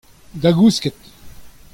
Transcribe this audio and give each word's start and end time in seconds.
Da 0.41 0.51
gousket! 0.51 0.97